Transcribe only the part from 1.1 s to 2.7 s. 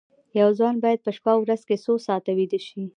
شپه او ورځ کې څو ساعته ویده